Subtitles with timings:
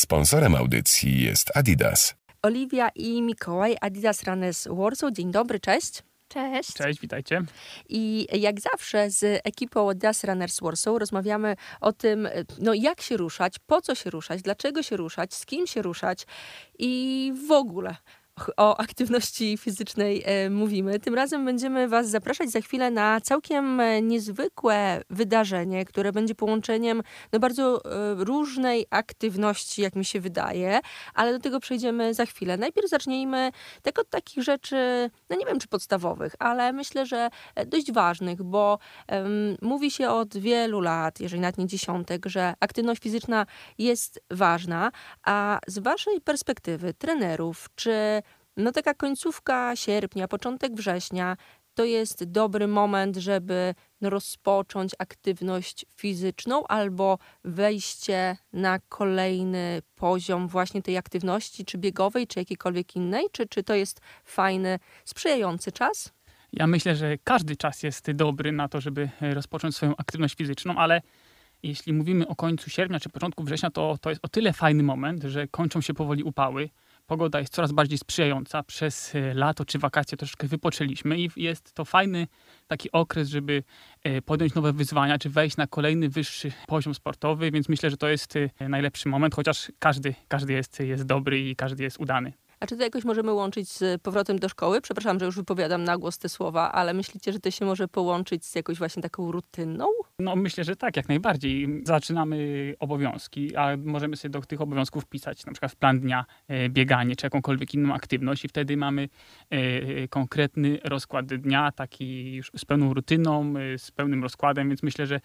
[0.00, 2.14] Sponsorem audycji jest Adidas.
[2.42, 5.12] Oliwia i Mikołaj, Adidas Runners Warsaw.
[5.12, 6.02] Dzień dobry, cześć.
[6.28, 6.74] Cześć.
[6.74, 7.42] Cześć, witajcie.
[7.88, 12.28] I jak zawsze z ekipą Adidas Runners Warsaw rozmawiamy o tym,
[12.58, 16.26] no jak się ruszać, po co się ruszać, dlaczego się ruszać, z kim się ruszać
[16.78, 17.96] i w ogóle
[18.56, 21.00] o aktywności fizycznej e, mówimy.
[21.00, 27.02] Tym razem będziemy Was zapraszać za chwilę na całkiem e, niezwykłe wydarzenie, które będzie połączeniem
[27.32, 30.80] no, bardzo e, różnej aktywności, jak mi się wydaje,
[31.14, 32.56] ale do tego przejdziemy za chwilę.
[32.56, 33.50] Najpierw zacznijmy
[33.82, 37.28] tak od takich rzeczy, no nie wiem czy podstawowych, ale myślę, że
[37.66, 38.78] dość ważnych, bo
[39.08, 43.46] um, mówi się od wielu lat, jeżeli nawet nie dziesiątek, że aktywność fizyczna
[43.78, 44.92] jest ważna,
[45.24, 48.22] a z Waszej perspektywy trenerów, czy
[48.56, 51.36] no taka końcówka sierpnia, początek września
[51.74, 60.82] to jest dobry moment, żeby no, rozpocząć aktywność fizyczną albo wejście na kolejny poziom właśnie
[60.82, 63.26] tej aktywności, czy biegowej, czy jakiejkolwiek innej?
[63.32, 66.12] Czy, czy to jest fajny, sprzyjający czas?
[66.52, 71.00] Ja myślę, że każdy czas jest dobry na to, żeby rozpocząć swoją aktywność fizyczną, ale
[71.62, 75.22] jeśli mówimy o końcu sierpnia czy początku września, to, to jest o tyle fajny moment,
[75.22, 76.70] że kończą się powoli upały
[77.10, 78.62] pogoda jest coraz bardziej sprzyjająca.
[78.62, 82.26] Przez e, lato czy wakacje troszeczkę wypoczęliśmy i jest to fajny
[82.66, 83.62] taki okres, żeby
[84.04, 88.08] e, podjąć nowe wyzwania, czy wejść na kolejny wyższy poziom sportowy, więc myślę, że to
[88.08, 92.32] jest e, najlepszy moment, chociaż każdy, każdy jest, jest dobry i każdy jest udany.
[92.60, 94.80] A czy to jakoś możemy łączyć z powrotem do szkoły?
[94.80, 98.44] Przepraszam, że już wypowiadam na głos te słowa, ale myślicie, że to się może połączyć
[98.44, 99.86] z jakąś właśnie taką rutyną?
[100.18, 101.82] No myślę, że tak, jak najbardziej.
[101.84, 102.36] Zaczynamy
[102.78, 107.16] obowiązki, a możemy sobie do tych obowiązków pisać na przykład w plan dnia e, bieganie
[107.16, 109.08] czy jakąkolwiek inną aktywność i wtedy mamy
[109.50, 115.06] e, konkretny rozkład dnia, taki już z pełną rutyną, e, z pełnym rozkładem, więc myślę,
[115.06, 115.20] że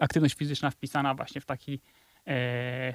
[0.00, 1.97] aktywność fizyczna wpisana właśnie w taki E,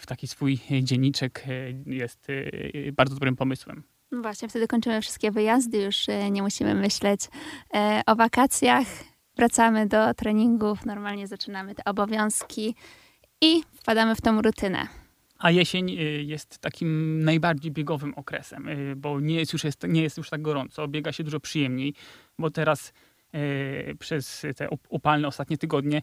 [0.00, 3.82] w taki swój dzienniczek e, jest e, bardzo dobrym pomysłem.
[4.10, 7.20] No właśnie, wtedy kończymy wszystkie wyjazdy, już nie musimy myśleć
[8.06, 8.86] o wakacjach.
[9.36, 12.74] Wracamy do treningów, normalnie zaczynamy te obowiązki
[13.40, 14.86] i wpadamy w tą rutynę.
[15.38, 15.90] A jesień
[16.26, 20.88] jest takim najbardziej biegowym okresem, bo nie jest już, jest, nie jest już tak gorąco,
[20.88, 21.94] biega się dużo przyjemniej,
[22.38, 22.92] bo teraz
[23.98, 26.02] przez te upalne ostatnie tygodnie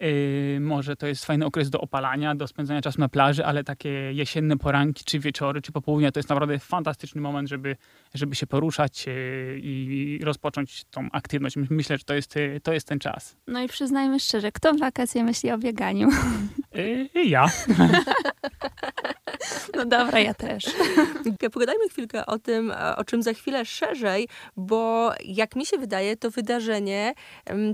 [0.00, 3.88] Yy, może to jest fajny okres do opalania, do spędzania czasu na plaży, ale takie
[4.12, 7.76] jesienne poranki, czy wieczory, czy popołudnia to jest naprawdę fantastyczny moment, żeby,
[8.14, 11.56] żeby się poruszać yy, i rozpocząć tą aktywność.
[11.70, 13.36] Myślę, że to jest, yy, to jest ten czas.
[13.46, 16.08] No i przyznajmy szczerze, kto w wakacje myśli o bieganiu?
[17.14, 17.46] Ja.
[19.76, 20.64] No dobra, ja też.
[21.52, 26.30] Pogadajmy chwilkę o tym, o czym za chwilę szerzej, bo jak mi się wydaje, to
[26.30, 27.14] wydarzenie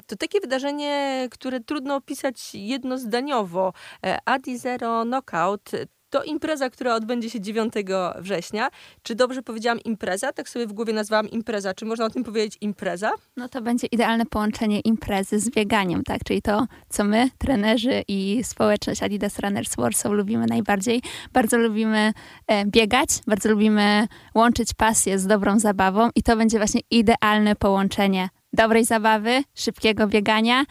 [0.07, 3.73] to takie wydarzenie, które trudno opisać jednozdaniowo.
[4.07, 5.71] E, Adi Zero Knockout
[6.13, 7.75] to impreza, która odbędzie się 9
[8.19, 8.71] września.
[9.03, 10.33] Czy dobrze powiedziałam impreza?
[10.33, 11.75] Tak sobie w głowie nazwałam impreza.
[11.75, 13.11] Czy można o tym powiedzieć impreza?
[13.37, 16.25] No to będzie idealne połączenie imprezy z bieganiem, tak?
[16.25, 21.03] Czyli to, co my, trenerzy i społeczność Adidas Runners Warsaw lubimy najbardziej.
[21.33, 22.13] Bardzo lubimy
[22.47, 28.29] e, biegać, bardzo lubimy łączyć pasję z dobrą zabawą i to będzie właśnie idealne połączenie
[28.53, 30.65] dobrej zabawy, szybkiego biegania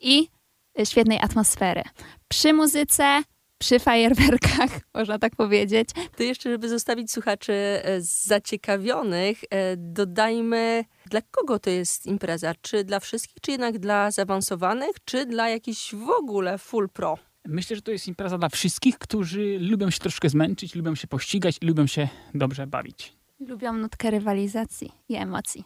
[0.00, 0.28] i
[0.84, 1.82] świetnej atmosfery.
[2.28, 3.22] Przy muzyce,
[3.64, 5.88] przy fajerwerkach, można tak powiedzieć.
[6.16, 12.52] To jeszcze, żeby zostawić słuchaczy e, zaciekawionych, e, dodajmy, dla kogo to jest impreza?
[12.60, 17.18] Czy dla wszystkich, czy jednak dla zaawansowanych, czy dla jakichś w ogóle full pro?
[17.44, 21.58] Myślę, że to jest impreza dla wszystkich, którzy lubią się troszkę zmęczyć, lubią się pościgać
[21.60, 23.12] i lubią się dobrze bawić.
[23.48, 25.64] Lubią nutkę rywalizacji i emocji.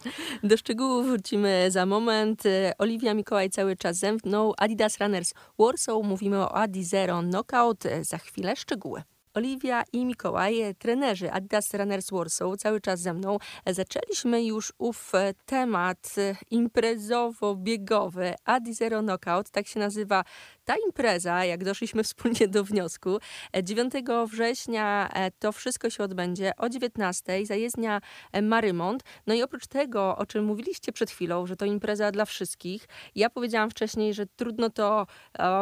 [0.42, 2.42] Do szczegółów wrócimy za moment.
[2.78, 4.52] Oliwia Mikołaj cały czas ze mną.
[4.56, 6.02] Adidas Runners Warsaw.
[6.02, 7.84] Mówimy o Adi Zero Knockout.
[8.02, 9.02] Za chwilę szczegóły.
[9.36, 13.38] Oliwia i Mikołaj, trenerzy Adidas Runners Warsaw, cały czas ze mną.
[13.66, 15.12] Zaczęliśmy już ów
[15.46, 16.14] temat
[16.50, 18.34] imprezowo-biegowy.
[18.44, 20.24] Adi Zero Knockout, tak się nazywa
[20.64, 23.18] ta impreza, jak doszliśmy wspólnie do wniosku,
[23.62, 23.92] 9
[24.30, 28.00] września e, to wszystko się odbędzie o 19 zajezdnia
[28.32, 29.02] e, Marymont.
[29.26, 33.30] No i oprócz tego, o czym mówiliście przed chwilą, że to impreza dla wszystkich, ja
[33.30, 35.06] powiedziałam wcześniej, że trudno to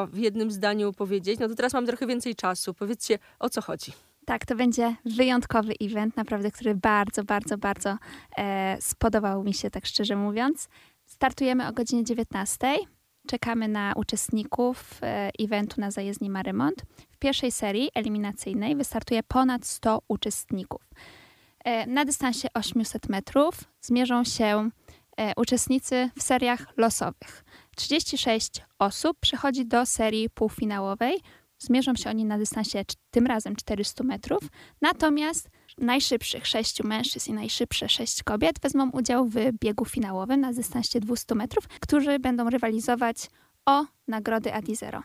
[0.09, 2.75] w jednym zdaniu powiedzieć, no to teraz mam trochę więcej czasu.
[2.75, 3.93] Powiedzcie, o co chodzi.
[4.25, 7.99] Tak, to będzie wyjątkowy event, naprawdę, który bardzo, bardzo, bardzo
[8.37, 10.69] e, spodobał mi się, tak szczerze mówiąc.
[11.07, 12.77] Startujemy o godzinie 19.
[13.27, 16.83] Czekamy na uczestników e, eventu na zajezdni Marymont.
[17.11, 20.83] W pierwszej serii eliminacyjnej wystartuje ponad 100 uczestników.
[21.65, 24.71] E, na dystansie 800 metrów zmierzą się
[25.17, 27.45] e, uczestnicy w seriach losowych.
[27.77, 31.21] 36 osób przechodzi do serii półfinałowej,
[31.59, 34.43] Zmierzą się oni na dystansie tym razem 400 metrów,
[34.81, 41.01] natomiast najszybszych sześciu mężczyzn i najszybsze sześć kobiet wezmą udział w biegu finałowym na dystansie
[41.01, 43.31] 200 metrów, którzy będą rywalizować
[43.67, 45.03] o nagrody Adizero.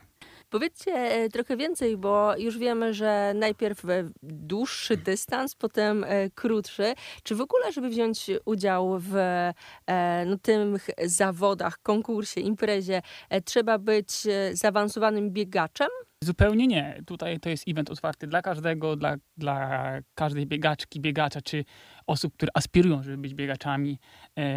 [0.50, 3.82] Powiedzcie e, trochę więcej, bo już wiemy, że najpierw
[4.24, 6.94] dłuższy dystans, potem e, krótszy.
[7.24, 13.02] Czy w ogóle, żeby wziąć udział w e, no, tych zawodach, konkursie, imprezie,
[13.46, 14.12] trzeba być
[14.54, 15.90] zaawansowanym biegaczem?
[16.24, 17.04] Zupełnie nie.
[17.06, 21.66] Tutaj to jest event otwarty dla każdego, dla, dla każdej biegaczki, biegacza, czy
[22.08, 24.00] osób, które aspirują, żeby być biegaczami.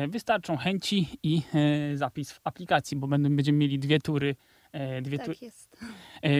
[0.09, 1.43] Wystarczą chęci i
[1.94, 4.37] zapis w aplikacji, bo będą, będziemy mieli dwie tury
[4.73, 5.71] E, dwie, tak tu, e,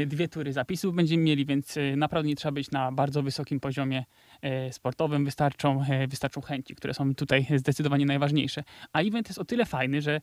[0.07, 4.05] dwie tury zapisów będziemy mieli, więc e, naprawdę nie trzeba być na bardzo wysokim poziomie
[4.71, 5.25] sportowym.
[5.25, 8.65] Wystarczą, wystarczą chęci, które są tutaj zdecydowanie najważniejsze.
[8.93, 10.21] A event jest o tyle fajny, że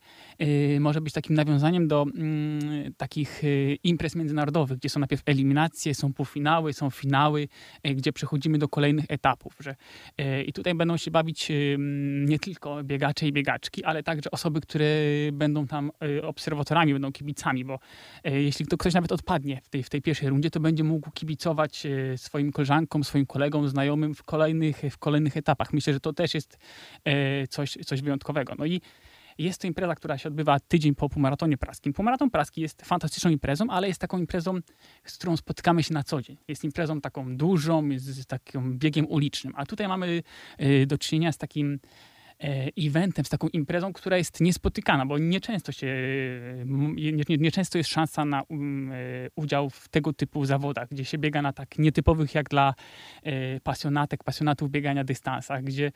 [0.80, 3.42] może być takim nawiązaniem do mm, takich
[3.84, 7.48] imprez międzynarodowych, gdzie są najpierw eliminacje, są półfinały, są finały,
[7.96, 9.54] gdzie przechodzimy do kolejnych etapów.
[9.60, 9.76] Że,
[10.46, 11.52] I tutaj będą się bawić
[12.26, 14.86] nie tylko biegacze i biegaczki, ale także osoby, które
[15.34, 15.92] będą tam
[16.24, 17.80] obserwatorami, będą kibicami, bo
[18.24, 21.12] E, jeśli to ktoś nawet odpadnie w tej, w tej pierwszej rundzie, to będzie mógł
[21.12, 25.74] kibicować e, swoim koleżankom, swoim kolegom, znajomym w kolejnych, w kolejnych etapach.
[25.74, 26.58] Myślę, że to też jest
[27.06, 28.54] e, coś, coś wyjątkowego.
[28.58, 28.82] No i
[29.38, 31.94] jest to impreza, która się odbywa tydzień po półmaratonie praskim.
[31.94, 34.60] Półmaraton praski jest fantastyczną imprezą, ale jest taką imprezą,
[35.06, 36.38] z którą spotykamy się na co dzień.
[36.48, 39.54] Jest imprezą taką dużą, z takim biegiem ulicznym.
[39.56, 40.24] A tutaj mamy
[40.88, 42.19] do czynienia z takim E,
[42.78, 45.88] eventem, z taką imprezą, która jest niespotykana, bo nieczęsto się,
[47.40, 48.96] nieczęsto nie, jest szansa na um, e,
[49.36, 52.74] udział w tego typu zawodach, gdzie się biega na tak nietypowych jak dla
[53.24, 55.92] e, pasjonatek, pasjonatów biegania dystansach, gdzie,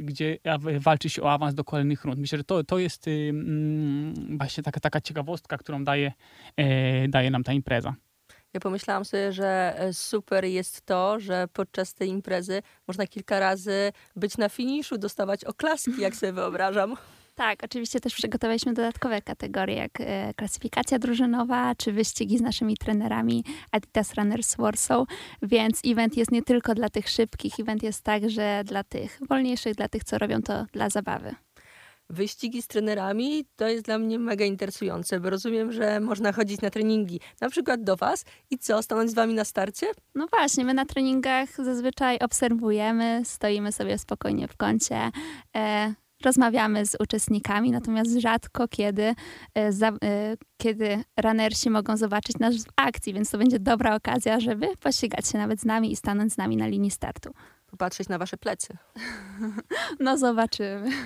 [0.00, 0.38] gdzie
[0.80, 2.20] walczy się o awans do kolejnych rund.
[2.20, 6.12] Myślę, że to, to jest mm, właśnie taka, taka ciekawostka, którą daje,
[7.08, 7.94] daje nam ta impreza.
[8.54, 13.92] Ja pomyślałam sobie, że e, super jest to, że podczas tej imprezy można kilka razy
[14.16, 16.96] być na finiszu, dostawać oklaski, jak sobie wyobrażam.
[17.34, 23.44] Tak, oczywiście też przygotowaliśmy dodatkowe kategorie, jak e, klasyfikacja drużynowa, czy wyścigi z naszymi trenerami
[23.70, 25.08] Adidas Runners Warsaw,
[25.42, 29.88] więc event jest nie tylko dla tych szybkich, event jest także dla tych wolniejszych, dla
[29.88, 31.34] tych, co robią to dla zabawy
[32.12, 36.70] wyścigi z trenerami to jest dla mnie mega interesujące, bo rozumiem, że można chodzić na
[36.70, 39.86] treningi, na przykład do Was i co, stanąć z Wami na starcie?
[40.14, 45.10] No właśnie, my na treningach zazwyczaj obserwujemy, stoimy sobie spokojnie w kącie.
[45.56, 45.94] E,
[46.24, 49.14] rozmawiamy z uczestnikami, natomiast rzadko kiedy, e,
[49.56, 55.28] e, kiedy runnersi mogą zobaczyć nas w akcji, więc to będzie dobra okazja, żeby pościgać
[55.28, 57.34] się nawet z nami i stanąć z nami na linii startu
[57.72, 58.76] popatrzeć na wasze plecy.
[60.00, 60.90] No zobaczymy.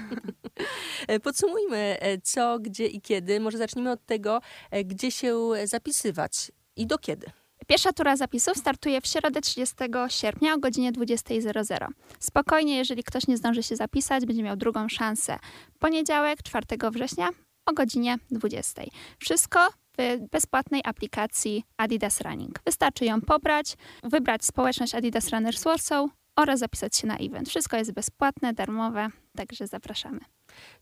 [1.08, 3.40] E, podsumujmy e, co, gdzie i kiedy.
[3.40, 4.40] Może zacznijmy od tego,
[4.70, 7.26] e, gdzie się zapisywać i do kiedy.
[7.66, 9.76] Pierwsza tura zapisów startuje w środę 30
[10.08, 11.86] sierpnia o godzinie 20.00.
[12.18, 15.38] Spokojnie, jeżeli ktoś nie zdąży się zapisać, będzie miał drugą szansę.
[15.78, 17.28] Poniedziałek 4 września
[17.66, 18.82] o godzinie 20.
[19.18, 22.60] Wszystko w bezpłatnej aplikacji Adidas Running.
[22.66, 27.48] Wystarczy ją pobrać, wybrać społeczność Adidas Runners Warsaw, oraz zapisać się na event.
[27.48, 30.20] Wszystko jest bezpłatne, darmowe, także zapraszamy.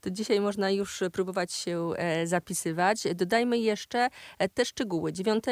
[0.00, 3.02] To dzisiaj można już próbować się e, zapisywać.
[3.14, 4.08] Dodajmy jeszcze
[4.38, 5.12] e, te szczegóły.
[5.12, 5.44] 9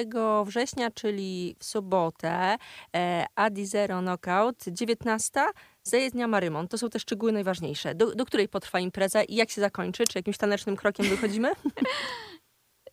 [0.45, 2.57] września, czyli w sobotę,
[2.97, 5.41] e, Adi Zero Knockout, 19
[5.83, 6.69] zajezdnia Marymon.
[6.69, 7.95] To są te szczegóły najważniejsze.
[7.95, 10.05] Do, do której potrwa impreza i jak się zakończy?
[10.05, 11.53] Czy jakimś tanecznym krokiem wychodzimy?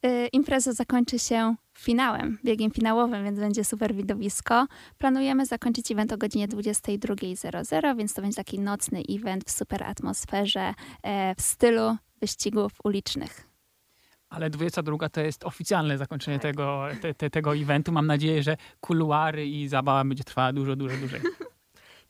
[0.05, 4.67] Y, impreza zakończy się finałem, biegiem finałowym, więc będzie super widowisko.
[4.97, 10.73] Planujemy zakończyć event o godzinie 22.00, więc to będzie taki nocny event w super atmosferze,
[11.03, 13.49] e, w stylu wyścigów ulicznych.
[14.29, 16.51] Ale 22 to jest oficjalne zakończenie tak.
[16.51, 17.91] tego, te, te, tego eventu.
[17.91, 21.21] Mam nadzieję, że kuluary i zabawa będzie trwała dużo, dużo dłużej.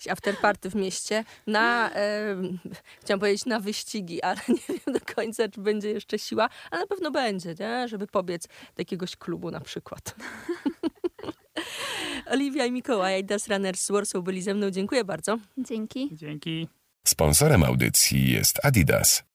[0.08, 2.36] afterparty w mieście na, e,
[3.02, 6.88] chciałam powiedzieć na wyścigi, ale nie wiem do końca, czy będzie jeszcze siła, ale na
[6.88, 7.88] pewno będzie, nie?
[7.88, 10.16] żeby pobiec do jakiegoś klubu na przykład.
[12.32, 14.72] Oliwia i Mikołaj, Das Runners z Warsaw byli ze mną.
[14.72, 15.38] Dziękuję bardzo.
[15.58, 16.10] Dzięki.
[16.14, 16.68] Dzięki.
[17.08, 19.29] Sponsorem audycji jest Adidas.